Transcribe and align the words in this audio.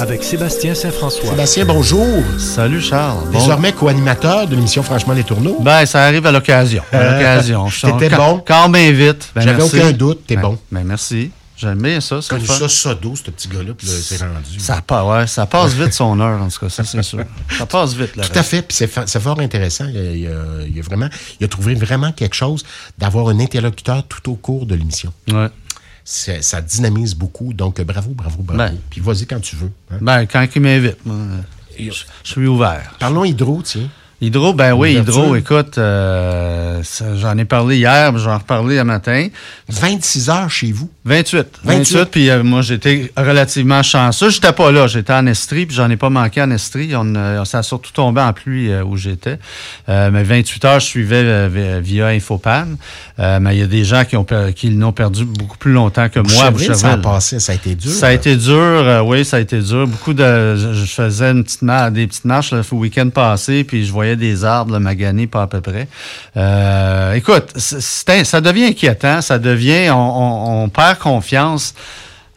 avec 0.00 0.24
Sébastien 0.24 0.74
Saint-François. 0.74 1.30
Sébastien, 1.30 1.64
bonjour. 1.64 2.06
Salut 2.38 2.80
Charles. 2.80 3.30
Désormais 3.30 3.72
co-animateur 3.72 4.46
de 4.46 4.54
l'émission 4.56 4.82
Franchement 4.82 5.12
les 5.12 5.24
Tourneaux. 5.24 5.58
Ben, 5.60 5.84
ça 5.86 6.02
arrive 6.04 6.26
à 6.26 6.32
l'occasion. 6.32 6.82
À 6.92 7.04
l'occasion. 7.04 7.66
T'étais 7.98 8.16
bon. 8.16 8.42
Quand 8.46 8.68
bien 8.70 8.90
vite. 8.92 9.30
Ben, 9.34 9.42
J'avais 9.42 9.62
aucun 9.62 9.92
doute, 9.92 10.26
t'es 10.26 10.36
Ben, 10.36 10.42
bon. 10.42 10.58
Ben, 10.72 10.84
merci. 10.84 11.30
J'aime 11.56 11.82
bien 11.82 12.00
ça. 12.00 12.22
C'est 12.22 12.30
Connu 12.30 12.46
ça 12.46 12.70
sodo, 12.70 13.14
ce 13.14 13.24
petit 13.30 13.46
gars-là, 13.46 13.74
puis 13.76 13.86
là, 13.86 13.92
c'est 14.02 14.16
rendu. 14.16 14.58
Ça, 14.58 14.82
ouais, 15.04 15.26
ça 15.26 15.44
passe 15.44 15.74
vite 15.74 15.92
son 15.92 16.18
heure, 16.18 16.40
en 16.40 16.48
tout 16.48 16.58
cas, 16.58 16.70
ça 16.70 16.84
c'est 16.84 17.02
sûr. 17.02 17.18
Ça 17.58 17.66
passe 17.66 17.92
vite, 17.92 18.16
là. 18.16 18.24
Tout 18.26 18.38
à 18.38 18.42
fait, 18.42 18.62
puis 18.62 18.74
c'est 18.74 19.20
fort 19.20 19.38
intéressant. 19.40 19.84
Il 19.92 19.98
a, 19.98 20.00
il 20.12 20.26
a- 20.26 20.66
il 20.66 20.78
a 20.78 20.82
vraiment, 20.82 21.08
il 21.38 21.44
a 21.44 21.48
trouvé 21.48 21.74
vraiment 21.74 22.12
quelque 22.12 22.34
chose 22.34 22.64
d'avoir 22.96 23.28
un 23.28 23.38
interlocuteur 23.40 24.04
tout 24.08 24.30
au 24.32 24.36
cours 24.36 24.64
de 24.64 24.74
l'émission. 24.74 25.12
Ouais. 25.30 25.48
Ça 26.12 26.60
dynamise 26.60 27.14
beaucoup, 27.14 27.52
donc 27.52 27.80
bravo, 27.82 28.10
bravo, 28.10 28.42
bravo. 28.42 28.58
Ben. 28.58 28.76
Puis 28.90 29.00
vas-y 29.00 29.26
quand 29.26 29.40
tu 29.40 29.54
veux. 29.54 29.70
hein. 29.92 29.98
Ben, 30.00 30.26
quand 30.26 30.44
il 30.56 30.60
m'invite, 30.60 30.96
je 31.78 31.92
suis 32.24 32.46
ouvert. 32.48 32.96
Parlons 32.98 33.24
hydro, 33.24 33.62
tiens. 33.62 33.88
Hydro, 34.22 34.52
ben 34.52 34.74
oui. 34.74 34.96
Hydro, 34.96 35.34
écoute, 35.34 35.78
euh, 35.78 36.82
j'en 37.16 37.38
ai 37.38 37.46
parlé 37.46 37.78
hier, 37.78 38.16
j'en 38.18 38.36
reparlé 38.36 38.78
un 38.78 38.84
matin. 38.84 39.28
26 39.70 40.28
heures 40.28 40.50
chez 40.50 40.72
vous. 40.72 40.90
28. 41.06 41.46
28. 41.64 41.94
28, 41.94 42.04
puis 42.10 42.28
euh, 42.28 42.42
moi, 42.42 42.60
j'étais 42.60 43.10
relativement 43.16 43.82
chanceux. 43.82 44.28
J'étais 44.28 44.52
pas 44.52 44.70
là, 44.72 44.86
j'étais 44.88 45.14
en 45.14 45.26
Estrie, 45.26 45.64
puis 45.64 45.74
j'en 45.74 45.88
ai 45.88 45.96
pas 45.96 46.10
manqué 46.10 46.42
en 46.42 46.50
Estrie. 46.50 46.94
On, 46.94 47.14
euh, 47.14 47.44
ça 47.46 47.58
a 47.58 47.62
surtout 47.62 47.92
tombé 47.92 48.20
en 48.20 48.34
pluie 48.34 48.70
où 48.82 48.96
j'étais. 48.98 49.38
Mais 49.88 50.22
28 50.22 50.64
heures, 50.66 50.80
je 50.80 50.86
suivais 50.86 51.48
vi- 51.48 51.80
via 51.80 52.08
Infopan. 52.08 52.66
Mais 53.18 53.56
il 53.56 53.58
y 53.60 53.62
a 53.62 53.66
des 53.66 53.84
gens 53.84 54.04
qui, 54.04 54.16
ont 54.18 54.24
per- 54.24 54.52
qui 54.54 54.68
l'ont 54.68 54.92
perdu 54.92 55.24
beaucoup 55.24 55.56
plus 55.56 55.72
longtemps 55.72 56.10
que 56.10 56.20
moi. 56.20 56.44
à 56.44 56.50
Boucherville, 56.50 56.76
ça 56.76 56.92
a 56.92 56.96
passé, 56.98 57.40
ça 57.40 57.52
a 57.52 57.54
été 57.54 57.74
dur. 57.74 57.90
Ça 57.90 58.08
a 58.08 58.12
été 58.12 58.36
dur, 58.36 59.02
oui, 59.06 59.24
ça 59.24 59.38
a 59.38 59.40
été 59.40 59.60
dur. 59.60 59.86
Beaucoup 59.86 60.12
de, 60.12 60.56
je, 60.56 60.72
je 60.74 60.84
faisais 60.84 61.30
une 61.30 61.42
petite 61.42 61.62
mar- 61.62 61.90
des 61.90 62.06
petites 62.06 62.26
marches 62.26 62.52
le 62.52 62.62
week-end 62.72 63.08
passé, 63.08 63.64
puis 63.64 63.86
je 63.86 63.92
voyais 63.92 64.09
des 64.16 64.44
arbres 64.44 64.72
là, 64.72 64.80
maganés, 64.80 65.26
pas 65.26 65.42
à 65.42 65.46
peu 65.46 65.60
près. 65.60 65.88
Euh, 66.36 67.14
écoute, 67.14 67.56
ça 67.56 68.40
devient 68.40 68.64
inquiétant, 68.64 69.20
ça 69.20 69.38
devient, 69.38 69.90
on 69.90 70.68
perd 70.68 70.98
confiance 70.98 71.74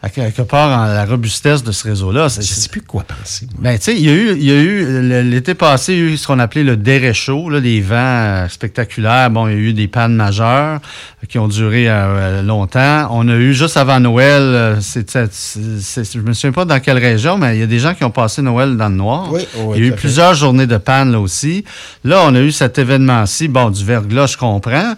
à 0.04 0.10
quelque 0.10 0.42
part 0.42 0.68
en 0.78 0.84
la 0.84 1.06
robustesse 1.06 1.62
de 1.64 1.72
ce 1.72 1.88
réseau-là. 1.88 2.28
Je 2.28 2.42
sais 2.42 2.68
plus 2.68 2.82
quoi 2.82 3.04
penser. 3.04 3.46
ben, 3.58 3.76
tu 3.78 3.84
sais, 3.84 3.96
il 3.96 4.04
y 4.04 4.10
a 4.10 4.12
eu, 4.12 4.32
il 4.36 4.44
y 4.44 4.50
a 4.50 4.54
eu 4.60 4.84
le- 5.08 5.22
l'été 5.22 5.54
passé, 5.54 5.94
il 5.94 5.98
y 5.98 6.02
a 6.02 6.04
eu 6.12 6.16
ce 6.18 6.26
qu'on 6.26 6.38
appelait 6.38 6.62
le 6.62 6.76
déréchaud, 6.76 7.48
là, 7.48 7.60
des 7.62 7.80
vents 7.80 7.94
euh, 7.96 8.48
spectaculaires. 8.48 9.30
Bon, 9.30 9.48
il 9.48 9.52
y 9.52 9.56
a 9.56 9.58
eu 9.58 9.72
des 9.72 9.88
pannes 9.88 10.14
majeures 10.14 10.80
euh, 10.82 11.26
qui 11.26 11.38
ont 11.38 11.48
duré 11.48 11.86
euh, 11.88 12.42
longtemps. 12.42 13.08
On 13.12 13.26
a 13.28 13.34
eu 13.34 13.54
juste 13.54 13.78
avant 13.78 13.98
Noël, 13.98 14.42
euh, 14.42 14.76
c'est, 14.80 15.08
je 15.14 16.18
me 16.20 16.32
souviens 16.34 16.52
pas 16.52 16.64
dans 16.66 16.80
quelle 16.80 16.98
région, 16.98 17.38
mais 17.38 17.56
il 17.56 17.60
y 17.60 17.62
a 17.62 17.66
des 17.66 17.78
gens 17.78 17.94
qui 17.94 18.04
ont 18.04 18.10
passé 18.10 18.42
Noël 18.42 18.76
dans 18.76 18.90
le 18.90 18.96
noir. 18.96 19.32
Oui, 19.32 19.46
oui, 19.56 19.76
il 19.78 19.84
y 19.84 19.86
a 19.86 19.88
eu 19.90 19.92
plusieurs 19.96 20.34
journées 20.34 20.66
de 20.66 20.76
panne 20.76 21.12
là 21.12 21.20
aussi. 21.20 21.64
Là, 22.04 22.22
on 22.26 22.34
a 22.34 22.40
eu 22.40 22.52
cet 22.52 22.78
événement-ci. 22.78 23.48
Bon, 23.48 23.70
du 23.70 23.84
verglas, 23.84 24.26
je 24.32 24.36
comprends. 24.36 24.94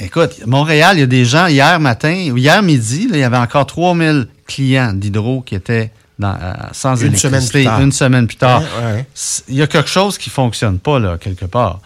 Écoute, 0.00 0.46
Montréal, 0.46 0.96
il 0.96 1.00
y 1.00 1.02
a 1.02 1.06
des 1.06 1.26
gens, 1.26 1.46
hier 1.48 1.78
matin, 1.78 2.30
ou 2.32 2.38
hier 2.38 2.62
midi, 2.62 3.08
il 3.10 3.18
y 3.18 3.22
avait 3.22 3.36
encore 3.36 3.66
3000 3.66 4.26
clients 4.46 4.92
d'hydro 4.94 5.42
qui 5.42 5.54
étaient 5.54 5.90
dans, 6.22 6.34
euh, 6.40 6.52
sans 6.72 6.96
Une 6.96 7.14
semaine 7.16 7.46
plus 7.46 7.64
tard. 7.64 7.80
une 7.82 7.92
semaine 7.92 8.26
plus 8.26 8.36
tard. 8.36 8.60
Ouais, 8.62 8.92
ouais. 8.94 9.06
C'est- 9.14 9.42
Il 9.48 9.56
y 9.56 9.62
a 9.62 9.66
quelque 9.66 9.88
chose 9.90 10.16
qui 10.18 10.30
fonctionne 10.30 10.78
pas, 10.78 10.98
là, 10.98 11.18
quelque 11.18 11.44
part. 11.44 11.80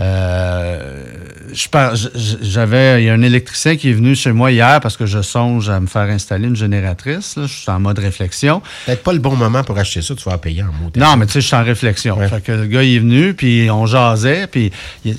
Euh, 0.00 1.04
J'avais, 2.42 3.02
il 3.02 3.06
y 3.06 3.10
a 3.10 3.12
un 3.12 3.22
électricien 3.22 3.76
qui 3.76 3.90
est 3.90 3.92
venu 3.92 4.14
chez 4.14 4.32
moi 4.32 4.50
hier 4.50 4.80
parce 4.80 4.96
que 4.96 5.06
je 5.06 5.20
songe 5.22 5.68
à 5.68 5.78
me 5.80 5.86
faire 5.86 6.02
installer 6.10 6.48
une 6.48 6.56
génératrice. 6.56 7.36
là. 7.36 7.44
Je 7.46 7.52
suis 7.52 7.70
en 7.70 7.78
mode 7.80 7.98
réflexion. 7.98 8.62
Peut-être 8.86 9.02
pas 9.02 9.12
le 9.12 9.18
bon 9.18 9.36
moment 9.36 9.62
pour 9.62 9.78
acheter 9.78 10.02
ça, 10.02 10.14
tu 10.14 10.28
vas 10.28 10.38
payer 10.38 10.62
en 10.62 10.66
mot. 10.66 10.90
Non, 10.96 11.16
mais 11.16 11.26
tu 11.26 11.32
sais, 11.32 11.40
je 11.40 11.46
suis 11.46 11.56
en 11.56 11.64
réflexion. 11.64 12.18
Ouais. 12.18 12.28
Fait 12.28 12.40
que 12.42 12.52
le 12.52 12.66
gars, 12.66 12.82
il 12.82 12.96
est 12.96 12.98
venu, 13.00 13.34
puis 13.34 13.68
on 13.70 13.86
jasait, 13.86 14.46
puis 14.46 14.72
il, 15.04 15.16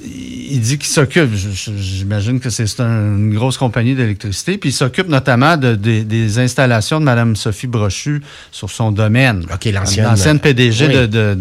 il 0.51 0.59
dit 0.62 0.78
qu'il 0.78 0.89
s'occupe. 0.89 1.29
J'imagine 1.35 2.39
que 2.39 2.50
c'est 2.50 2.67
c'est 2.67 2.81
un- 2.81 3.16
une 3.17 3.33
grosse 3.35 3.57
compagnie 3.57 3.94
d'électricité, 3.95 4.57
puis 4.57 4.69
il 4.69 4.73
s'occupe 4.73 5.07
notamment 5.07 5.57
de, 5.57 5.75
des- 5.75 6.03
des 6.03 6.39
installations 6.39 7.00
de 7.00 7.06
Mme 7.06 7.35
Sophie 7.35 7.67
Brochu 7.67 8.22
sur 8.51 8.62
son 8.72 8.91
domaine. 8.91 9.46
OK, 9.53 9.66
l'ancienne- 9.66 10.06
L'ancienne 10.06 10.40
PDG 10.40 10.88
Oui. 10.88 11.07
de, 11.07 11.35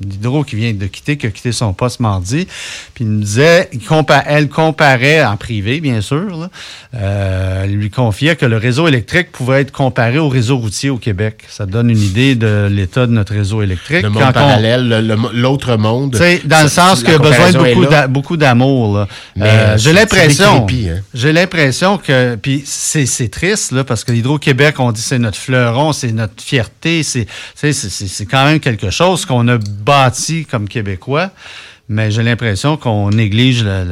d'Hydro 0.00 0.44
qui 0.44 0.56
vient 0.56 0.72
de 0.72 0.86
quitter, 0.86 1.16
qui 1.16 1.26
a 1.26 1.30
quitté 1.30 1.52
son 1.52 1.72
poste 1.72 2.00
mardi. 2.00 2.46
Puis 2.94 3.04
il 3.04 3.10
nous 3.10 3.20
disait, 3.20 3.68
il 3.72 3.80
compa- 3.80 4.24
elle 4.26 4.48
comparait, 4.48 5.24
en 5.24 5.36
privé, 5.36 5.80
bien 5.80 6.00
sûr, 6.00 6.36
là, 6.36 6.50
euh, 6.94 7.64
elle 7.64 7.74
lui 7.76 7.90
confiait 7.90 8.36
que 8.36 8.46
le 8.46 8.56
réseau 8.56 8.86
électrique 8.88 9.32
pouvait 9.32 9.60
être 9.62 9.72
comparé 9.72 10.18
au 10.18 10.28
réseau 10.28 10.56
routier 10.58 10.90
au 10.90 10.98
Québec. 10.98 11.44
Ça 11.48 11.66
donne 11.66 11.90
une 11.90 12.00
idée 12.00 12.34
de 12.34 12.68
l'état 12.70 13.06
de 13.06 13.12
notre 13.12 13.34
réseau 13.34 13.62
électrique. 13.62 14.02
Le 14.02 14.10
monde 14.10 14.22
on- 14.28 14.32
parallèle, 14.32 14.88
le- 14.88 15.00
le- 15.00 15.16
l'autre 15.40 15.76
monde. 15.76 16.16
dans 16.44 16.62
le 16.62 16.68
sens 16.68 17.02
qu'il 17.02 17.12
y 17.12 17.14
a 17.14 17.18
besoin 17.18 17.52
de 17.52 17.58
beaucoup 17.58 17.82
là. 17.82 17.88
d'a- 17.90 18.06
beaucoup 18.06 18.36
d'amour. 18.36 18.96
là. 18.98 19.08
Mais, 19.36 19.46
Euh, 19.46 19.48
euh, 19.48 19.78
j'ai 19.78 19.92
l'impression, 19.92 20.66
hein. 20.70 21.00
j'ai 21.14 21.32
l'impression 21.32 21.98
que, 21.98 22.36
puis 22.36 22.62
c'est 22.64 23.06
c'est 23.06 23.28
triste 23.28 23.72
là, 23.72 23.84
parce 23.84 24.04
que 24.04 24.12
l'Hydro-Québec, 24.12 24.76
on 24.78 24.92
dit 24.92 25.00
c'est 25.00 25.18
notre 25.18 25.36
c'est 25.92 26.12
notre 26.12 26.42
fierté, 26.42 27.02
c'est 27.02 27.26
quand 28.30 28.44
même 28.44 28.60
quelque 28.60 28.90
chose 28.90 29.24
qu'on 29.26 29.46
a 29.48 29.58
bâti 29.58 30.44
comme 30.44 30.68
Québécois. 30.68 31.30
Mais 31.88 32.10
j'ai 32.10 32.22
l'impression 32.22 32.76
qu'on 32.78 33.10
néglige 33.10 33.62
la- 33.64 33.84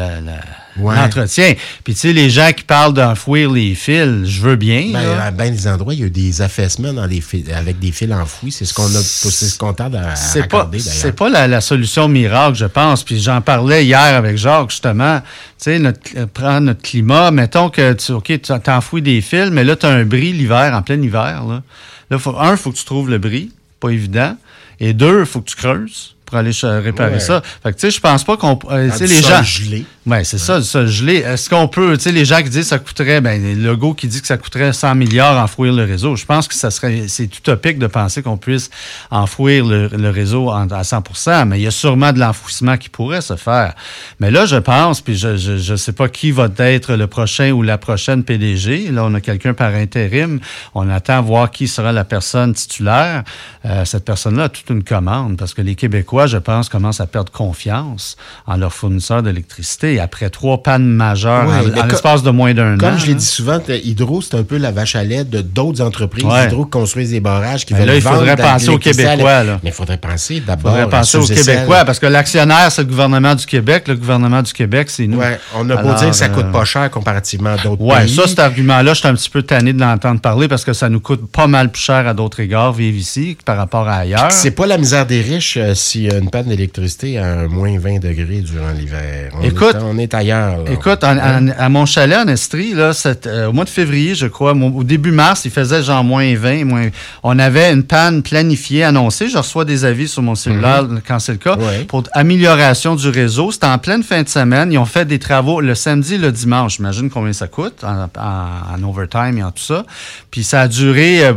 Ouais. 0.78 0.94
l'entretien. 0.97 1.53
Puis 1.84 1.93
tu 1.94 2.00
sais, 2.00 2.12
les 2.15 2.31
gens 2.31 2.50
qui 2.56 2.65
parlent 2.65 2.94
d'enfouir 2.94 3.50
les 3.50 3.75
fils, 3.75 4.25
je 4.25 4.41
veux 4.41 4.56
bien. 4.56 4.88
Ben, 4.93 5.03
là. 5.03 5.25
à 5.25 5.31
bien 5.31 5.50
des 5.50 5.69
endroits, 5.69 5.93
il 5.93 6.00
y 6.00 6.03
a 6.03 6.06
eu 6.06 6.10
des 6.10 6.41
affaissements 6.41 6.93
dans 6.94 7.05
les 7.06 7.21
fils, 7.21 7.44
avec 7.55 7.78
des 7.78 7.93
fils 7.93 8.10
enfouis. 8.12 8.53
C'est 8.53 8.65
ce 8.65 8.72
qu'on 8.72 8.87
a, 8.87 9.00
c'est 9.03 9.31
ce 9.49 9.59
qu'on 9.59 9.75
tarde 9.75 9.97
à 9.97 10.16
C'est 10.16 10.49
pas, 10.49 10.71
c'est 10.78 11.12
pas 11.15 11.28
la, 11.28 11.47
la 11.47 11.60
solution 11.60 12.09
miracle, 12.09 12.56
je 12.56 12.65
pense. 12.66 13.03
Puis 13.05 13.21
j'en 13.21 13.41
parlais 13.43 13.84
hier 13.84 13.99
avec 14.00 14.38
Jacques, 14.38 14.71
justement. 14.71 15.21
Tu 15.21 15.27
sais, 15.59 15.78
notre, 15.78 16.00
euh, 16.16 16.27
prendre 16.27 16.60
notre 16.60 16.83
climat. 16.83 17.31
Mettons 17.31 17.69
que 17.69 17.93
tu, 17.93 18.12
OK, 18.12 18.25
tu 18.27 18.39
t'enfouis 18.39 19.03
des 19.03 19.21
fils, 19.21 19.50
mais 19.53 19.65
là, 19.65 19.77
tu 19.77 19.87
as 19.87 19.91
un 19.91 20.04
bris 20.04 20.33
l'hiver, 20.33 20.72
en 20.75 20.83
plein 20.83 21.00
hiver. 21.00 21.44
Là, 21.49 21.62
là 22.10 22.19
faut, 22.19 22.37
un, 22.39 22.53
il 22.53 22.56
faut 22.56 22.72
que 22.72 22.78
tu 22.78 22.84
trouves 22.84 23.10
le 23.10 23.19
bris. 23.19 23.50
Pas 23.78 23.91
évident. 23.91 24.37
Et 24.81 24.94
deux, 24.94 25.21
il 25.21 25.27
faut 25.27 25.41
que 25.41 25.50
tu 25.50 25.56
creuses 25.56 26.16
pour 26.25 26.39
aller 26.39 26.50
réparer 26.62 27.12
Ouais. 27.15 27.21
ça. 27.21 27.43
Fait 27.62 27.72
que, 27.72 27.77
tu 27.78 27.81
sais, 27.83 27.91
je 27.91 28.00
pense 28.00 28.25
pas 28.25 28.37
qu'on. 28.37 28.59
euh, 28.71 28.91
les 29.00 29.22
gens. 29.22 29.43
gelé. 29.43 29.84
Oui, 30.04 30.24
c'est 30.24 30.38
ça, 30.38 30.60
sol 30.62 30.88
gelé. 30.88 31.18
Est-ce 31.18 31.48
qu'on 31.48 31.68
peut, 31.68 31.96
tu 31.96 32.02
sais, 32.02 32.12
les 32.12 32.24
gens 32.24 32.38
qui 32.38 32.50
disent 32.50 32.62
que 32.62 32.66
ça 32.70 32.80
coûterait, 32.80 33.20
ben, 33.20 33.40
le 33.40 33.62
logo 33.62 33.94
qui 33.94 34.08
dit 34.08 34.20
que 34.20 34.26
ça 34.26 34.36
coûterait 34.36 34.72
100 34.72 34.96
milliards 34.96 35.40
enfouir 35.40 35.72
le 35.72 35.84
réseau, 35.84 36.16
je 36.16 36.24
pense 36.24 36.48
que 36.48 36.54
ça 36.54 36.72
serait, 36.72 37.04
c'est 37.06 37.24
utopique 37.36 37.78
de 37.78 37.86
penser 37.86 38.20
qu'on 38.20 38.36
puisse 38.36 38.68
enfouir 39.12 39.64
le, 39.64 40.10
réseau 40.10 40.50
à 40.50 40.66
100% 40.66 41.46
mais 41.46 41.60
il 41.60 41.62
y 41.62 41.66
a 41.68 41.70
sûrement 41.70 42.12
de 42.12 42.18
l'enfouissement 42.18 42.76
qui 42.76 42.88
pourrait 42.88 43.20
se 43.20 43.36
faire. 43.36 43.74
Mais 44.18 44.32
là, 44.32 44.44
je 44.44 44.56
pense, 44.56 45.00
puis 45.00 45.16
je, 45.16 45.36
je, 45.36 45.56
je 45.56 45.76
sais 45.76 45.92
pas 45.92 46.08
qui 46.08 46.32
va 46.32 46.48
être 46.58 46.96
le 46.96 47.06
prochain 47.06 47.52
ou 47.52 47.62
la 47.62 47.78
prochaine 47.78 48.24
PDG. 48.24 48.91
Là, 48.91 49.04
on 49.04 49.14
a 49.14 49.20
quelqu'un 49.20 49.54
par 49.54 49.72
intérim. 49.72 50.41
On 50.74 50.91
attend 50.91 51.22
voir 51.22 51.52
qui 51.52 51.68
sera 51.68 51.92
la 51.92 52.04
personne 52.04 52.54
titulaire. 52.54 53.22
Euh, 53.64 53.84
cette 53.84 54.04
personne-là 54.04 54.44
a 54.44 54.48
toute 54.48 54.68
une 54.70 54.82
commande 54.82 55.36
parce 55.36 55.54
que 55.54 55.62
les 55.62 55.76
Québécois, 55.76 56.26
je 56.26 56.38
pense, 56.38 56.68
commencent 56.68 57.00
à 57.00 57.06
perdre 57.06 57.30
confiance 57.30 58.16
en 58.47 58.56
leurs 58.56 58.72
fournisseurs 58.72 59.22
d'électricité 59.22 59.91
après 59.98 60.30
trois 60.30 60.62
pannes 60.62 60.86
majeures 60.86 61.47
Ouais, 61.48 61.80
en- 61.80 61.86
l'espace 61.86 62.22
de 62.22 62.30
moins 62.30 62.54
d'un 62.54 62.74
an. 62.74 62.78
Comme 62.78 62.98
je 62.98 63.06
l'ai 63.06 63.12
là. 63.12 63.18
dit 63.18 63.24
souvent, 63.24 63.59
Hydro, 63.68 64.21
c'est 64.22 64.36
un 64.36 64.42
peu 64.42 64.56
la 64.56 64.71
vache 64.71 64.97
à 64.97 65.04
lait 65.04 65.24
de 65.24 65.41
d'autres 65.41 65.80
entreprises. 65.83 66.24
Ouais. 66.24 66.47
Hydro 66.47 66.65
qui 66.65 66.71
construisent 66.71 67.10
des 67.10 67.21
barrages 67.21 67.65
qui 67.66 67.74
Mais 67.74 67.80
veulent 67.80 67.89
là, 67.89 67.94
il 67.97 68.03
faudrait 68.03 68.36
penser 68.36 68.68
aux 68.68 68.78
Québécois, 68.78 69.44
là. 69.44 69.60
Mais 69.62 69.71
il 69.71 69.72
faudrait 69.72 69.98
penser 69.98 70.36
Il 70.36 70.44
d'abord 70.44 70.72
faudrait 70.72 70.89
penser 70.89 71.18
aux 71.18 71.27
Québécois, 71.27 71.84
parce 71.84 71.98
que 71.98 72.06
l'actionnaire, 72.06 72.71
c'est 72.71 72.83
le 72.83 72.89
gouvernement 72.89 73.34
du 73.34 73.47
Québec. 73.47 73.89
Le 73.89 73.94
gouvernement 73.97 74.42
du 74.42 74.53
Québec, 74.53 74.91
c'est 74.91 75.06
nous. 75.06 75.18
Ouais, 75.18 75.39
on 75.56 75.68
a 75.71 75.77
beau 75.77 75.94
dire 75.94 76.10
que 76.10 76.16
ça 76.16 76.28
coûte 76.28 76.47
euh, 76.47 76.53
pas 76.53 76.65
cher 76.65 76.91
comparativement 76.91 77.50
à 77.50 77.56
d'autres 77.59 77.83
Ouais, 77.83 78.00
pays. 78.04 78.15
ça, 78.15 78.27
cet 78.27 78.39
argument-là, 78.39 78.94
je 78.94 78.98
suis 79.00 79.09
un 79.09 79.15
petit 79.15 79.30
peu 79.30 79.42
tanné 79.42 79.72
de 79.72 79.80
l'entendre 79.80 80.21
parler 80.21 80.48
parce 80.48 80.65
que 80.65 80.72
ça 80.72 80.89
nous 80.89 81.00
coûte 81.00 81.30
pas 81.30 81.47
mal 81.47 81.71
plus 81.71 81.83
cher 81.83 82.06
à 82.06 82.15
d'autres 82.15 82.41
égards 82.41 82.72
vivre 82.72 82.97
ici 82.97 83.36
par 83.44 83.56
rapport 83.56 83.89
à 83.89 83.97
ailleurs. 83.97 84.30
C'est 84.33 84.50
pas 84.53 84.66
la 84.66 84.78
misère 84.78 85.06
des 85.06 85.21
riches 85.21 85.56
euh, 85.56 85.74
s'il 85.74 86.03
y 86.03 86.10
a 86.10 86.16
une 86.18 86.30
panne 86.30 86.47
d'électricité 86.47 87.18
à 87.18 87.27
un 87.27 87.48
moins 87.48 87.78
20 87.78 87.98
degrés 88.00 88.41
durant 88.41 88.71
l'hiver. 88.77 89.33
Écoute, 89.42 89.77
on 89.84 89.98
est 89.98 90.14
ailleurs. 90.14 90.58
là. 90.64 90.70
Écoute, 90.72 91.04
en- 91.04 91.16
en- 91.18 91.48
à 91.58 91.68
mon 91.68 91.86
chalet 91.86 92.18
en 92.18 92.28
Estrie, 92.28 92.74
là, 92.74 92.92
euh, 93.26 93.46
au 93.48 93.52
mois 93.52 93.64
de 93.64 93.70
février, 93.70 94.14
je 94.14 94.26
crois, 94.26 94.54
mon- 94.54 94.74
au 94.74 94.84
début 94.84 95.10
mars, 95.12 95.44
il 95.44 95.50
faisait 95.50 95.82
genre 95.82 96.04
moins 96.04 96.34
20. 96.34 96.64
Moins, 96.64 96.88
on 97.22 97.38
avait 97.38 97.72
une 97.72 97.82
panne 97.82 98.22
planifiée, 98.22 98.84
annoncée. 98.84 99.28
Je 99.28 99.38
reçois 99.38 99.64
des 99.64 99.84
avis 99.84 100.08
sur 100.08 100.22
mon 100.22 100.34
cellulaire 100.34 100.86
quand 101.06 101.18
c'est 101.18 101.32
le 101.32 101.38
cas 101.38 101.56
pour 101.88 102.04
amélioration 102.12 102.94
du 102.96 103.08
réseau. 103.08 103.50
C'était 103.52 103.66
en 103.66 103.78
pleine 103.78 104.02
fin 104.02 104.22
de 104.22 104.28
semaine. 104.28 104.72
Ils 104.72 104.78
ont 104.78 104.84
fait 104.84 105.04
des 105.04 105.18
travaux 105.18 105.60
le 105.60 105.74
samedi 105.74 106.14
et 106.14 106.18
le 106.18 106.32
dimanche. 106.32 106.76
J'imagine 106.76 107.10
combien 107.10 107.32
ça 107.32 107.48
coûte 107.48 107.84
en, 107.84 108.82
overtime 108.82 109.38
et 109.38 109.42
en 109.42 109.50
tout 109.50 109.62
ça. 109.62 109.84
Puis 110.30 110.42
ça 110.44 110.62
a 110.62 110.68
duré... 110.68 111.24
euh, 111.24 111.32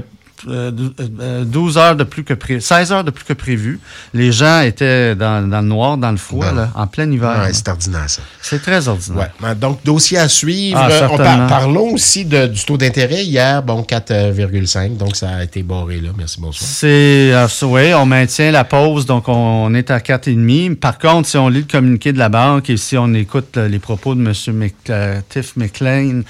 12 0.45 1.77
heures 1.77 1.95
de 1.95 2.03
plus 2.03 2.24
que 2.24 2.33
prévu, 2.33 2.62
16 2.62 2.92
heures 2.92 3.03
de 3.03 3.12
plus 3.12 3.25
que 3.25 3.33
prévu. 3.33 3.80
Les 4.13 4.31
gens 4.31 4.62
étaient 4.62 5.15
dans, 5.15 5.47
dans 5.50 5.62
le 5.62 5.68
noir, 5.68 5.97
dans 5.97 6.12
le 6.12 6.18
froid, 6.18 6.51
là, 6.53 6.69
en 6.75 6.88
plein 6.88 7.09
hiver. 7.12 7.42
Ouais, 7.44 7.53
c'est 7.53 7.68
ordinaire, 7.68 8.09
ça. 8.09 8.21
c'est 8.42 8.62
très 8.62 8.88
ordinaire. 8.88 9.24
Ouais. 9.24 9.31
Ben, 9.42 9.56
Donc, 9.56 9.80
dossier 9.83 10.18
à 10.18 10.27
suivre. 10.30 10.80
Ah, 10.81 10.89
Euh, 10.92 11.07
on 11.12 11.18
par- 11.18 11.47
parlons 11.47 11.94
aussi 11.94 12.25
de- 12.25 12.47
du 12.47 12.63
taux 12.63 12.77
d'intérêt. 12.77 13.24
Hier, 13.24 13.62
bon, 13.63 13.81
4,5. 13.83 14.97
Donc, 14.97 15.15
ça 15.15 15.30
a 15.30 15.44
été 15.44 15.63
barré 15.63 16.00
là. 16.01 16.09
Merci, 16.18 16.39
bonsoir. 16.39 16.69
C'est 16.69 17.33
euh, 17.33 17.47
ça, 17.47 17.65
oui, 17.68 17.94
on 17.94 18.06
maintient 18.06 18.51
la 18.51 18.63
pause, 18.63 19.06
donc 19.06 19.27
on, 19.27 19.33
on 19.33 19.74
est 19.74 19.89
à 19.92 20.00
4,5. 20.00 20.75
Par 20.75 20.97
contre, 21.00 21.27
si 21.27 21.38
on 21.38 21.50
lit 21.50 21.59
le 21.62 21.71
communiqué 21.71 22.13
de 22.13 22.19
la 22.19 22.30
banque 22.30 22.69
et 22.69 22.77
si 22.77 22.97
on 22.97 23.13
écoute 23.13 23.57
euh, 23.57 23.68
les 23.68 23.80
propos 23.80 24.15
de 24.15 24.21
M. 24.21 24.33
Mc, 24.56 24.74
euh, 24.89 25.19
Tiff 25.30 25.56
McLean 25.56 26.21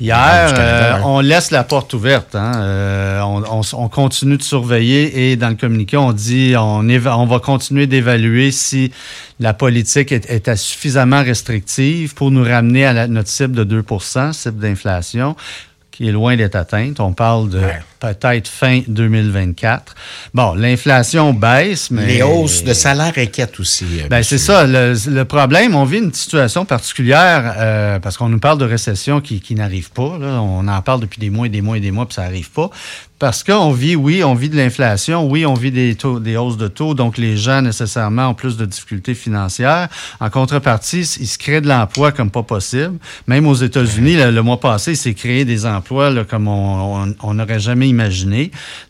hier, 0.00 0.16
Ah, 0.18 0.46
Canada, 0.52 0.62
euh, 0.62 0.94
ouais. 0.98 1.02
on 1.04 1.20
laisse 1.20 1.50
la 1.50 1.64
porte 1.64 1.92
ouverte. 1.94 2.34
hein. 2.34 2.52
Euh, 2.56 3.20
on, 3.22 3.42
on 3.50 3.60
s- 3.62 3.74
on 3.74 3.88
continue 3.88 4.36
de 4.36 4.42
surveiller 4.42 5.30
et 5.30 5.36
dans 5.36 5.48
le 5.48 5.54
communiqué, 5.54 5.96
on 5.96 6.12
dit 6.12 6.54
on, 6.58 6.82
éva- 6.84 7.14
on 7.16 7.26
va 7.26 7.38
continuer 7.38 7.86
d'évaluer 7.86 8.50
si 8.50 8.92
la 9.40 9.54
politique 9.54 10.12
est, 10.12 10.28
est 10.30 10.56
suffisamment 10.56 11.22
restrictive 11.22 12.14
pour 12.14 12.30
nous 12.30 12.42
ramener 12.44 12.84
à 12.84 12.92
la- 12.92 13.06
notre 13.08 13.28
cible 13.28 13.54
de 13.54 13.64
2% 13.82 14.32
cible 14.32 14.58
d'inflation 14.58 15.36
qui 15.90 16.08
est 16.08 16.12
loin 16.12 16.36
d'être 16.36 16.56
atteinte. 16.56 16.98
On 17.00 17.12
parle 17.12 17.50
de 17.50 17.58
Ouais. 17.60 17.80
Peut-être 18.12 18.48
fin 18.48 18.82
2024. 18.86 19.94
Bon, 20.34 20.54
l'inflation 20.54 21.32
baisse, 21.32 21.90
mais... 21.90 22.06
Les 22.06 22.22
hausses 22.22 22.64
de 22.64 22.72
salaire 22.74 23.12
inquiètent 23.16 23.58
aussi. 23.60 23.84
euh, 24.02 24.08
Ben, 24.08 24.22
c'est 24.22 24.38
ça. 24.38 24.66
Le, 24.66 24.94
le 25.08 25.24
problème, 25.24 25.74
on 25.74 25.84
vit 25.84 25.98
une 25.98 26.12
situation 26.12 26.64
particulière 26.64 27.54
euh, 27.56 27.98
parce 27.98 28.16
qu'on 28.16 28.28
nous 28.28 28.40
parle 28.40 28.58
de 28.58 28.64
récession 28.64 29.20
qui, 29.20 29.40
qui 29.40 29.54
n'arrive 29.54 29.90
pas. 29.90 30.18
là. 30.20 30.40
On 30.42 30.66
en 30.68 30.82
parle 30.82 31.00
depuis 31.00 31.20
des 31.20 31.30
mois 31.30 31.46
et 31.46 31.50
des 31.50 31.62
mois 31.62 31.76
et 31.76 31.80
des 31.80 31.90
mois, 31.90 32.06
puis 32.06 32.14
ça 32.14 32.22
n'arrive 32.22 32.50
pas. 32.50 32.70
Parce 33.20 33.44
qu'on 33.44 33.70
vit, 33.70 33.94
oui, 33.96 34.22
on 34.24 34.34
vit 34.34 34.50
de 34.50 34.56
l'inflation, 34.56 35.26
oui, 35.30 35.46
on 35.46 35.54
vit 35.54 35.70
des, 35.70 35.94
taux, 35.94 36.18
des 36.18 36.36
hausses 36.36 36.56
de 36.58 36.68
taux, 36.68 36.94
donc 36.94 37.16
les 37.16 37.36
gens 37.36 37.62
nécessairement 37.62 38.28
ont 38.28 38.34
plus 38.34 38.56
de 38.56 38.66
difficultés 38.66 39.14
financières. 39.14 39.88
En 40.20 40.28
contrepartie, 40.30 41.00
il 41.20 41.26
se 41.26 41.38
crée 41.38 41.60
de 41.60 41.68
l'emploi 41.68 42.10
comme 42.12 42.30
pas 42.30 42.42
possible. 42.42 42.98
Même 43.28 43.46
aux 43.46 43.54
États-Unis, 43.54 44.16
le, 44.16 44.30
le 44.32 44.42
mois 44.42 44.58
passé, 44.60 44.90
il 44.92 44.96
s'est 44.96 45.14
créé 45.14 45.44
des 45.44 45.64
emplois 45.64 46.10
là, 46.10 46.24
comme 46.24 46.48
on 46.48 47.34
n'aurait 47.34 47.60
jamais 47.60 47.88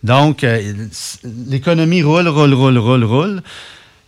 Donc, 0.02 0.44
euh, 0.44 0.72
l'économie 1.48 2.02
roule, 2.02 2.28
roule, 2.28 2.54
roule, 2.54 2.78
roule, 2.78 3.04
roule. 3.04 3.42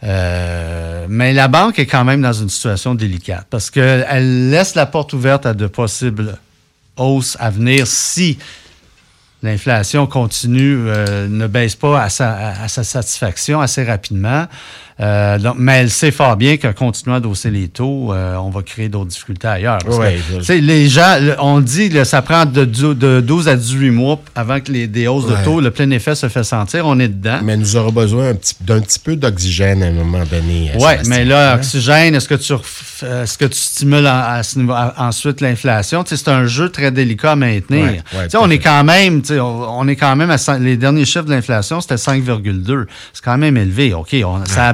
Euh, 0.05 1.07
mais 1.09 1.33
la 1.33 1.49
banque 1.49 1.79
est 1.79 1.87
quand 1.87 2.05
même 2.05 2.21
dans 2.21 2.33
une 2.33 2.51
situation 2.51 2.95
délicate 2.95 3.47
parce 3.49 3.71
qu'elle 3.71 4.51
laisse 4.51 4.75
la 4.75 4.85
porte 4.85 5.15
ouverte 5.15 5.47
à 5.47 5.55
de 5.55 5.67
possibles 5.67 6.39
hausses 6.97 7.37
à 7.41 7.51
venir 7.51 7.87
si 7.87 8.39
l'inflation 9.43 10.07
continue, 10.07 10.77
euh, 10.87 11.29
ne 11.29 11.47
baisse 11.47 11.77
pas 11.77 12.03
à 12.03 12.09
sa 12.09 12.85
satisfaction 12.85 13.61
assez 13.61 13.85
rapidement. 13.85 14.47
Euh, 14.99 15.39
donc, 15.39 15.57
mais 15.59 15.81
elle 15.81 15.91
sait 15.91 16.11
fort 16.11 16.37
bien 16.37 16.57
qu'en 16.57 16.73
continuant 16.73 17.17
à 17.17 17.27
hausser 17.27 17.51
les 17.51 17.69
taux, 17.69 18.15
euh, 18.15 18.35
on 18.37 18.49
va 18.49 18.63
créer 18.63 18.89
d'autres 18.89 19.11
difficultés 19.11 19.47
ailleurs. 19.47 19.77
Parce 19.85 19.99
que, 19.99 20.43
sais, 20.43 20.61
les 20.63 20.89
gens, 20.89 21.19
on 21.39 21.61
dit 21.61 21.91
que 21.91 22.03
ça 22.05 22.23
prend 22.23 22.47
de, 22.47 22.65
de 22.65 23.21
12 23.21 23.49
à 23.49 23.57
18 23.57 23.91
mois 23.91 24.19
avant 24.35 24.59
que 24.59 24.73
les 24.73 24.87
des 24.87 25.07
hausses 25.07 25.27
Ouais. 25.27 25.39
de 25.39 25.45
taux, 25.45 25.61
le 25.61 25.71
plein 25.71 25.91
effet 25.91 26.15
se 26.15 26.29
fait 26.31 26.45
sentir. 26.45 26.87
On 26.87 26.99
est 26.99 27.09
dedans. 27.09 27.41
Mais 27.45 27.59
nous 27.59 27.77
aurons 27.77 27.93
besoin 27.93 28.33
petit- 28.35 28.55
d'un 28.61 28.81
petit 28.81 28.99
peu 28.99 29.17
d'oxygène 29.17 29.83
à 29.83 29.87
un 29.89 29.93
moment 29.93 30.25
donné. 30.31 30.71
euh, 30.75 30.79
Oui, 30.81 30.93
mais 31.09 31.27
là, 31.27 31.53
Hein? 31.53 31.57
oxygène, 31.57 32.15
est-ce 32.15 32.29
que 32.29 32.35
tu, 32.37 32.55
ref- 32.55 33.05
est-ce 33.23 33.37
que 33.37 33.45
tu 33.45 33.59
stimules 33.59 34.07
en- 34.07 34.23
à 34.39 34.43
ce 34.43 34.59
niveau- 34.59 34.73
à- 34.73 34.95
ensuite 34.97 35.43
l'inflation? 35.43 36.05
C'est 36.07 36.29
un 36.29 36.47
jeu 36.47 36.71
très 36.71 36.91
délicat 36.91 37.33
à 37.33 37.37
maintenir. 37.37 37.85
Ouais, 38.15 38.29
on 38.39 38.49
est 38.51 38.59
quand 38.61 38.83
même, 38.85 39.21
on, 39.31 39.35
on 39.81 39.89
est 39.89 39.97
quand 39.97 40.17
même 40.17 40.31
à 40.31 40.37
les 40.59 40.79
derniers 40.79 41.05
chiffres 41.05 41.25
de 41.27 41.33
l'inflation, 41.35 41.83
c'était 41.83 41.99
5,2. 41.99 42.87
C'est 43.13 43.23
quand 43.23 43.37
même 43.37 43.59
élevé. 43.59 43.93
OK, 43.93 44.17
on- 44.25 44.45
ça 44.47 44.69
a 44.69 44.73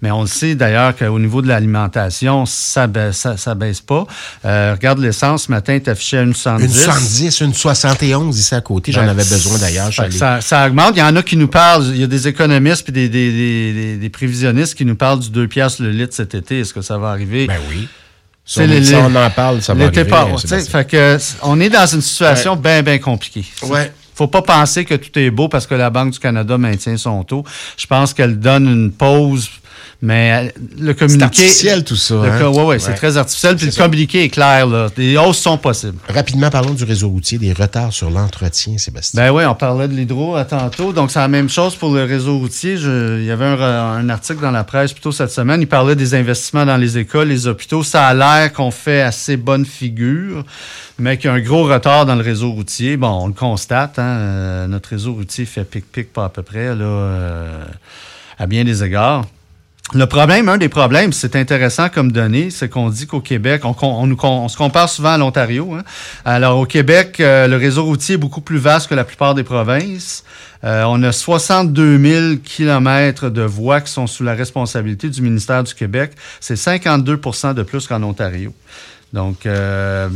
mais 0.00 0.10
on 0.10 0.22
le 0.22 0.26
sait 0.26 0.54
d'ailleurs 0.54 0.96
qu'au 0.96 1.18
niveau 1.18 1.42
de 1.42 1.48
l'alimentation, 1.48 2.46
ça, 2.46 2.88
ça 3.36 3.54
baisse 3.54 3.80
pas. 3.80 4.06
Euh, 4.44 4.72
regarde 4.74 4.98
l'essence, 4.98 5.44
ce 5.44 5.50
matin, 5.50 5.74
est 5.74 5.88
affiché 5.88 6.18
à 6.18 6.22
une 6.22 6.34
110. 6.34 6.64
Une 6.64 6.70
70, 6.70 7.40
une 7.40 7.54
71 7.54 8.38
ici 8.38 8.54
à 8.54 8.60
côté. 8.60 8.92
J'en 8.92 9.02
Ben, 9.02 9.10
avais 9.10 9.24
besoin 9.24 9.58
d'ailleurs. 9.58 9.92
Ça, 9.92 10.40
ça 10.40 10.66
augmente. 10.66 10.92
Il 10.96 11.00
y 11.00 11.02
en 11.02 11.16
a 11.16 11.22
qui 11.22 11.36
nous 11.36 11.48
parlent, 11.48 11.86
il 11.90 12.00
y 12.00 12.04
a 12.04 12.06
des 12.06 12.28
économistes 12.28 12.84
puis 12.84 12.92
des, 12.92 13.08
des, 13.08 13.30
des, 13.32 13.72
des- 13.72 13.96
des 13.96 14.08
prévisionnistes 14.10 14.74
qui 14.74 14.84
nous 14.84 14.96
parlent 14.96 15.20
du 15.20 15.30
2 15.30 15.48
piastres 15.48 15.82
le 15.82 15.90
litre 15.90 16.14
cet 16.14 16.34
été. 16.34 16.60
Est-ce 16.60 16.72
que 16.74 16.82
ça 16.82 16.98
va 16.98 17.10
arriver? 17.10 17.46
Ben 17.46 17.58
oui. 17.70 17.88
Si 18.44 18.58
on, 18.60 18.82
si 18.82 18.94
en 18.96 19.30
parle, 19.30 19.62
ça 19.62 19.74
va 19.74 19.84
arriver. 20.02 20.10
pas. 20.10 20.26
fait 20.68 20.84
que 20.84 21.18
on 21.42 21.60
est 21.60 21.68
dans 21.68 21.86
une 21.86 22.00
situation 22.00 22.56
bien, 22.56 22.82
bien 22.82 22.98
compliquée. 22.98 23.44
Ouais. 23.62 23.92
Faut 24.20 24.26
pas 24.26 24.42
penser 24.42 24.84
que 24.84 24.92
tout 24.92 25.18
est 25.18 25.30
beau 25.30 25.48
parce 25.48 25.66
que 25.66 25.74
la 25.74 25.88
Banque 25.88 26.10
du 26.10 26.18
Canada 26.18 26.58
maintient 26.58 26.98
son 26.98 27.24
taux. 27.24 27.42
Je 27.78 27.86
pense 27.86 28.12
qu'elle 28.12 28.38
donne 28.38 28.68
une 28.68 28.92
pause, 28.92 29.48
mais 30.02 30.50
euh, 30.56 30.60
le 30.78 30.94
communiqué. 30.94 31.24
artificiel, 31.24 31.84
tout 31.84 31.96
ça, 31.96 32.14
hein? 32.14 32.38
co- 32.40 32.48
ouais, 32.58 32.64
ouais, 32.64 32.78
c'est 32.78 32.94
très 32.94 33.16
artificiel. 33.16 33.56
Puis 33.56 33.66
le 33.66 33.70
C'est 33.72 33.76
ça. 33.78 33.84
communiqué 33.84 34.24
est 34.24 34.28
clair, 34.30 34.66
là. 34.66 34.88
Des 34.96 35.16
hausses 35.18 35.38
sont 35.38 35.58
possibles. 35.58 35.98
Rapidement, 36.08 36.48
parlons 36.50 36.72
du 36.72 36.84
réseau 36.84 37.08
routier, 37.10 37.36
des 37.38 37.52
retards 37.52 37.92
sur 37.92 38.10
l'entretien, 38.10 38.78
Sébastien. 38.78 39.20
Ben 39.22 39.30
oui, 39.30 39.44
on 39.44 39.54
parlait 39.54 39.88
de 39.88 39.94
l'hydro 39.94 40.36
à 40.36 40.44
tantôt. 40.44 40.92
Donc, 40.92 41.10
c'est 41.10 41.18
la 41.18 41.28
même 41.28 41.48
chose 41.50 41.74
pour 41.76 41.92
le 41.94 42.04
réseau 42.04 42.38
routier. 42.38 42.76
Je- 42.78 43.18
il 43.18 43.24
y 43.26 43.30
avait 43.30 43.44
un, 43.44 43.56
re- 43.56 43.98
un 44.00 44.08
article 44.08 44.40
dans 44.40 44.50
la 44.50 44.64
presse 44.64 44.92
plutôt 44.92 45.12
cette 45.12 45.30
semaine. 45.30 45.60
Il 45.60 45.66
parlait 45.68 45.96
des 45.96 46.14
investissements 46.14 46.64
dans 46.64 46.76
les 46.78 46.96
écoles, 46.98 47.28
les 47.28 47.46
hôpitaux. 47.46 47.82
Ça 47.82 48.06
a 48.06 48.14
l'air 48.14 48.52
qu'on 48.52 48.70
fait 48.70 49.02
assez 49.02 49.36
bonne 49.36 49.66
figure, 49.66 50.44
mais 50.98 51.18
qu'il 51.18 51.26
y 51.26 51.32
a 51.32 51.34
un 51.36 51.40
gros 51.40 51.64
retard 51.64 52.06
dans 52.06 52.14
le 52.14 52.22
réseau 52.22 52.52
routier. 52.52 52.96
Bon, 52.96 53.24
on 53.24 53.26
le 53.26 53.32
constate. 53.34 53.98
hein, 53.98 54.02
euh, 54.02 54.66
notre 54.66 54.88
réseau 54.90 55.12
routier 55.12 55.44
fait 55.44 55.64
pic-pic 55.64 56.12
pas 56.12 56.24
à 56.24 56.28
peu 56.30 56.42
près, 56.42 56.74
là, 56.74 56.84
euh, 56.84 57.64
à 58.38 58.46
bien 58.46 58.64
des 58.64 58.82
égards. 58.82 59.24
Le 59.92 60.06
problème, 60.06 60.48
un 60.48 60.56
des 60.56 60.68
problèmes, 60.68 61.12
c'est 61.12 61.34
intéressant 61.34 61.88
comme 61.88 62.12
donnée, 62.12 62.50
c'est 62.50 62.68
qu'on 62.68 62.90
dit 62.90 63.08
qu'au 63.08 63.20
Québec, 63.20 63.62
on, 63.64 64.48
se 64.48 64.56
compare 64.56 64.88
souvent 64.88 65.08
à 65.10 65.18
l'Ontario. 65.18 65.74
hein. 65.74 65.82
Alors 66.24 66.60
au 66.60 66.64
Québec, 66.64 67.18
euh, 67.18 67.48
le 67.48 67.56
réseau 67.56 67.82
routier 67.84 68.14
est 68.14 68.18
beaucoup 68.18 68.40
plus 68.40 68.58
vaste 68.58 68.88
que 68.88 68.94
la 68.94 69.02
plupart 69.02 69.34
des 69.34 69.42
provinces. 69.42 70.22
Euh, 70.62 70.84
on 70.86 71.02
a 71.02 71.10
62 71.10 71.98
000 71.98 72.36
kilomètres 72.44 73.30
de 73.30 73.42
voies 73.42 73.80
qui 73.80 73.90
sont 73.90 74.06
sous 74.06 74.22
la 74.22 74.34
responsabilité 74.34 75.08
du 75.08 75.22
ministère 75.22 75.64
du 75.64 75.74
Québec. 75.74 76.12
C'est 76.38 76.54
52% 76.54 77.54
de 77.54 77.64
plus 77.64 77.88
qu'en 77.88 78.04
Ontario. 78.04 78.54
Donc, 79.12 79.44
euh, 79.44 80.08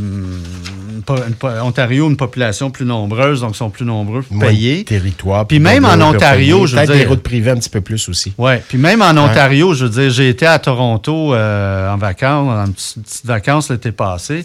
Ontario, 1.62 2.08
une 2.08 2.16
population 2.16 2.70
plus 2.70 2.84
nombreuse, 2.84 3.40
donc 3.40 3.50
ils 3.54 3.56
sont 3.56 3.70
plus 3.70 3.84
nombreux 3.84 4.22
pour 4.22 4.38
payer. 4.38 4.84
territoire. 4.84 5.46
Puis 5.46 5.58
même 5.58 5.84
en 5.84 6.00
Ontario, 6.00 6.66
je 6.66 6.72
veux 6.76 6.78
Peut-être 6.82 6.92
des 6.92 6.98
dire- 7.00 7.08
routes 7.08 7.22
privées 7.22 7.50
un 7.50 7.56
petit 7.56 7.70
peu 7.70 7.80
plus 7.80 8.08
aussi. 8.08 8.32
Oui, 8.38 8.52
puis 8.68 8.78
même 8.78 9.02
en 9.02 9.10
Ontario, 9.16 9.74
je 9.74 9.86
veux 9.86 9.90
dire, 9.90 10.10
j'ai 10.10 10.28
été 10.28 10.46
à 10.46 10.58
Toronto 10.58 11.34
euh, 11.34 11.92
en 11.92 11.96
vacances, 11.96 12.68
en 12.68 12.72
petites 12.72 13.26
vacances 13.26 13.70
l'été 13.70 13.90
passé. 13.92 14.44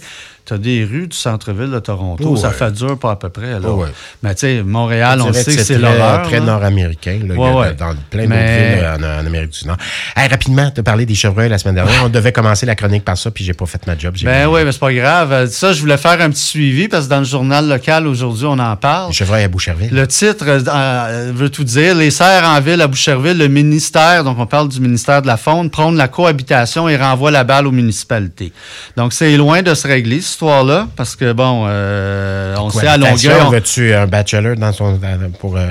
Tu 0.50 0.56
as 0.56 0.58
des 0.58 0.84
rues 0.84 1.06
du 1.08 1.16
centre-ville 1.16 1.70
de 1.70 1.78
Toronto, 1.78 2.24
Oh, 2.28 2.36
ça 2.36 2.50
fait 2.50 2.72
dur 2.72 2.98
pas 2.98 3.12
à 3.12 3.16
peu 3.18 3.30
près. 3.30 3.60
Là. 3.60 3.68
Oh, 3.68 3.84
ouais. 3.84 3.90
Mais 4.24 4.34
tu 4.34 4.42
sais, 4.42 4.64
Montréal, 4.64 5.22
on 5.22 5.32
sait 5.32 5.46
que 5.46 5.52
c'est 5.64 5.76
très- 5.76 5.78
l'horreur. 5.78 6.24
Très 6.24 6.40
là. 6.40 6.46
nord-américain, 6.48 7.20
Ouais, 7.38 7.76
dans 7.76 7.94
plein 8.10 8.26
Mais- 8.26 8.88
d'autres 8.88 8.98
villes 9.00 9.06
en, 9.06 9.22
en 9.22 9.26
Amérique 9.28 9.52
du 9.52 9.68
Nord. 9.68 9.78
Hey, 10.16 10.28
rapidement, 10.28 10.72
tu 10.72 10.80
as 10.80 10.84
parlé 10.84 11.06
des 11.06 11.14
chevreuils 11.14 11.50
la 11.50 11.60
semaine 11.60 11.76
dernière. 11.76 12.02
On 12.04 12.10
devait 12.10 12.32
commencer 12.32 12.66
la 12.66 12.74
chronique 12.74 13.06
par 13.06 13.16
ça, 13.16 13.30
puis 13.30 13.44
j'ai 13.44 13.54
pas 13.54 13.68
fait 13.68 13.86
ma 13.86 13.96
job. 13.96 14.16
Ben 14.24 14.48
oui, 14.48 14.62
mais 14.66 14.72
c'est 14.72 14.80
pas 14.80 14.92
grave. 14.92 15.32
Euh, 15.32 15.46
Ça, 15.48 15.72
je 15.72 15.82
voulais 15.82 15.98
faire 15.98 16.20
un 16.20 16.32
petit 16.32 16.42
suivi 16.42 16.88
parce 16.88 17.06
que 17.06 17.10
dans 17.12 17.20
le 17.20 17.26
journal 17.26 17.68
local 17.70 18.08
aujourd'hui, 18.08 18.46
on 18.48 18.58
en 18.58 18.76
parle. 18.76 19.10
Les 19.10 19.14
chevreuils 19.14 19.44
à 19.44 19.48
Boucherville. 19.48 19.90
Le 19.94 20.08
titre 20.08 20.46
euh, 20.48 20.60
euh, 20.68 21.32
veut 21.36 21.50
tout 21.50 21.64
dire. 21.64 21.94
Les 21.94 22.10
serres 22.10 22.46
en 22.48 22.60
ville 22.60 22.82
à 22.82 22.88
Boucherville, 22.88 23.38
le 23.38 23.48
ministère, 23.50 24.24
donc 24.24 24.40
on 24.40 24.48
parle 24.48 24.70
du 24.70 24.80
ministère 24.80 25.22
de 25.22 25.28
la 25.28 25.38
Faune, 25.38 25.70
prône 25.70 25.96
la 25.96 26.08
cohabitation 26.08 26.90
et 26.90 26.98
renvoie 26.98 27.30
la 27.30 27.44
balle 27.44 27.68
aux 27.68 27.72
municipalités. 27.72 28.52
Donc 28.98 29.14
c'est 29.14 29.36
loin 29.38 29.62
de 29.62 29.74
se 29.74 29.88
régler, 29.88 30.22
histoire-là, 30.44 30.88
parce 30.96 31.16
que 31.18 31.34
bon, 31.34 31.66
euh, 31.68 32.56
on 32.60 32.70
sait 32.70 32.88
à 32.88 32.96
on- 32.98 33.50
Veux-tu 33.50 33.94
un 33.94 34.08
bachelor 34.08 34.56
dans 34.56 34.72
ton, 34.72 34.94
dans- 34.94 35.32
pour 35.38 35.58
euh, 35.58 35.68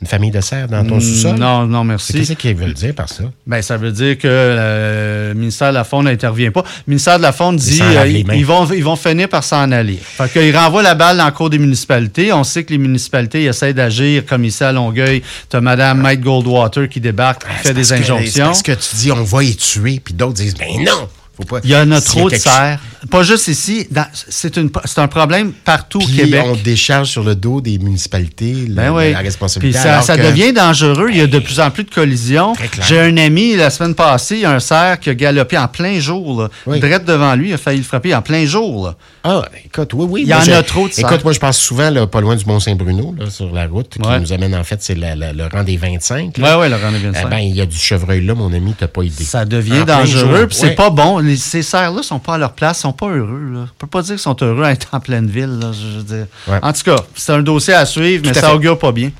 une 0.00 0.06
famille 0.06 0.30
de 0.30 0.40
serres 0.40 0.68
dans 0.68 0.86
ton 0.86 1.00
sous-sol? 1.00 1.34
Mm, 1.34 1.38
Non, 1.40 1.66
non, 1.66 1.80
C'est 1.80 1.86
merci. 1.88 2.12
Qu'est-ce 2.12 2.32
qu'ils 2.34 2.54
veulent 2.54 2.72
dire 2.72 2.94
par 2.94 3.08
ça? 3.08 3.24
Ben, 3.48 3.60
ça 3.62 3.76
veut 3.76 3.90
dire 3.90 4.16
que 4.18 4.28
euh, 4.28 5.28
le 5.30 5.34
ministère 5.34 5.70
de 5.70 5.74
la 5.74 5.82
Faune 5.82 6.04
n'intervient 6.04 6.52
pas. 6.52 6.62
Le 6.86 6.90
ministère 6.92 7.16
de 7.18 7.22
la 7.22 7.32
Faune 7.32 7.56
dit 7.56 7.78
lavent 7.80 7.96
euh, 7.98 8.06
ils, 8.08 8.46
vont, 8.46 8.64
ils 8.72 8.84
vont 8.84 8.94
finir 8.94 9.28
par 9.28 9.42
s'en 9.42 9.72
aller. 9.72 9.96
Fait 10.00 10.32
qu'ils 10.32 10.56
renvoient 10.56 10.82
la 10.84 10.94
balle 10.94 11.16
dans 11.16 11.26
le 11.26 11.32
cours 11.32 11.50
des 11.50 11.58
municipalités. 11.58 12.32
On 12.32 12.44
sait 12.44 12.62
que 12.62 12.70
les 12.72 12.78
municipalités 12.78 13.42
essaient 13.44 13.74
d'agir 13.74 14.24
comme 14.24 14.44
ici 14.44 14.62
à 14.62 14.70
Longueuil. 14.70 15.22
Tu 15.50 15.56
as 15.56 15.60
Mme 15.60 16.00
Mike 16.00 16.20
Goldwater 16.20 16.88
qui 16.88 17.00
débarque, 17.00 17.42
qui 17.42 17.68
fait 17.68 17.74
des 17.74 17.80
parce 17.80 17.88
que- 17.90 17.94
injonctions. 17.96 18.46
parce 18.46 18.62
que 18.62 18.72
tu 18.72 18.96
dis 18.96 19.10
on 19.10 19.24
va 19.24 19.42
y 19.42 19.56
tuer, 19.56 20.00
puis 20.04 20.14
d'autres 20.14 20.34
disent 20.34 20.54
ben 20.56 20.68
non! 20.84 21.08
Faut 21.36 21.44
pas, 21.44 21.60
Il 21.64 21.70
y 21.70 21.76
en 21.76 21.90
a 21.90 22.00
trop 22.00 22.28
de 22.28 22.36
serres. 22.36 22.78
Pas 23.10 23.22
juste 23.22 23.48
ici. 23.48 23.88
C'est 24.28 24.98
un 24.98 25.08
problème 25.08 25.52
partout 25.52 25.98
au 25.98 26.04
Puis 26.06 26.16
Québec. 26.16 26.42
on 26.46 26.54
décharge 26.56 27.08
sur 27.08 27.22
le 27.24 27.34
dos 27.34 27.60
des 27.60 27.78
municipalités 27.78 28.66
la, 28.68 28.90
Ben 28.90 28.92
oui. 28.94 29.12
la 29.12 29.18
responsabilité. 29.18 29.76
Puis 29.78 29.82
ça, 29.82 29.92
alors 29.94 30.04
ça 30.04 30.16
que- 30.16 30.22
devient 30.22 30.52
dangereux. 30.52 31.08
Il 31.10 31.16
y 31.16 31.20
a 31.20 31.26
de 31.26 31.38
plus 31.38 31.58
en 31.60 31.70
plus 31.70 31.84
de 31.84 31.90
collisions. 31.90 32.52
J'ai 32.86 33.00
un 33.00 33.16
ami 33.16 33.56
la 33.56 33.70
semaine 33.70 33.94
passée, 33.94 34.36
il 34.36 34.40
y 34.42 34.44
a 34.44 34.52
un 34.52 34.60
cerf 34.60 35.00
qui 35.00 35.10
a 35.10 35.14
galopé 35.14 35.58
en 35.58 35.68
plein 35.68 35.98
jour. 36.00 36.42
Là. 36.42 36.48
Oui. 36.66 36.80
Drette 36.80 37.04
devant 37.04 37.34
lui, 37.34 37.48
il 37.50 37.54
a 37.54 37.58
failli 37.58 37.78
le 37.78 37.84
frapper 37.84 38.14
en 38.14 38.22
plein 38.22 38.44
jour. 38.46 38.86
là. 38.86 38.94
Ah, 39.24 39.42
écoute, 39.64 39.90
oui, 39.94 40.06
oui. 40.08 40.22
Il 40.22 40.28
y 40.28 40.34
en 40.34 40.40
je- 40.40 40.50
a 40.52 40.62
trop 40.62 40.88
de 40.88 40.92
serres. 40.92 41.10
Écoute, 41.10 41.24
moi, 41.24 41.32
je 41.32 41.40
passe 41.40 41.58
souvent 41.58 41.90
là, 41.90 42.06
pas 42.06 42.20
loin 42.20 42.34
du 42.36 42.44
Mont-Saint-Bruno, 42.44 43.14
sur 43.30 43.52
la 43.52 43.66
route, 43.66 43.88
qui 43.88 43.98
nous 44.00 44.32
amène, 44.32 44.54
en 44.54 44.64
fait, 44.64 44.82
c'est 44.82 44.94
le 44.96 45.48
rang 45.52 45.62
des 45.64 45.76
25. 45.76 46.34
Oui, 46.38 46.44
oui, 46.60 46.68
le 46.68 46.76
rendez 46.76 46.98
Eh 47.02 47.28
ben, 47.28 47.38
il 47.38 47.54
y 47.56 47.60
a 47.60 47.66
du 47.66 47.76
chevreuil 47.76 48.24
là, 48.24 48.34
mon 48.34 48.52
ami, 48.52 48.74
t'as 48.78 48.88
pas 48.88 49.02
idée. 49.02 49.24
Ça 49.24 49.44
devient 49.44 49.80
En 49.82 49.84
dangereux, 49.84 50.46
puis 50.48 50.56
c'est 50.56 50.68
ouais. 50.68 50.74
pas 50.74 50.90
bon. 50.90 51.18
Les- 51.18 51.36
ces 51.36 51.62
cerfs-là 51.62 52.02
sont 52.02 52.18
pas 52.18 52.34
à 52.34 52.38
leur 52.38 52.52
place, 52.52 52.80
sont 52.80 52.91
pas 52.92 53.08
heureux. 53.10 53.50
Là. 53.52 53.60
On 53.70 53.74
peut 53.78 53.86
pas 53.86 54.02
dire 54.02 54.14
qu'ils 54.14 54.18
sont 54.20 54.36
heureux 54.42 54.64
à 54.64 54.72
être 54.72 54.88
en 54.94 55.00
pleine 55.00 55.26
ville. 55.28 55.58
là, 55.58 55.72
je 55.72 55.98
veux 55.98 56.02
dire. 56.02 56.26
Ouais. 56.48 56.58
En 56.62 56.72
tout 56.72 56.82
cas, 56.84 56.96
c'est 57.14 57.32
un 57.32 57.42
dossier 57.42 57.74
à 57.74 57.84
suivre, 57.86 58.22
mais 58.24 58.30
à 58.36 58.40
ça 58.40 58.48
fait. 58.48 58.54
augure 58.54 58.78
pas 58.78 58.92
bien. 58.92 59.10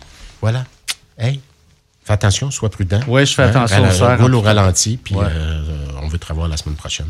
Voilà. 0.40 0.64
Hey, 1.18 1.40
fais 2.04 2.12
attention, 2.14 2.50
sois 2.50 2.68
prudent. 2.70 2.96
Hein? 2.98 3.04
Oui, 3.08 3.24
je 3.26 3.34
fais 3.34 3.42
attention 3.42 3.82
aux 3.86 3.90
cerfs, 3.90 4.18
Roule 4.20 4.34
au 4.34 4.40
ralenti, 4.40 4.96
puis 5.02 5.14
Ouais. 5.14 5.24
euh, 5.28 5.62
on 6.02 6.08
veut 6.08 6.18
te 6.18 6.26
revoir 6.26 6.48
la 6.48 6.56
semaine 6.56 6.74
prochaine. 6.76 7.06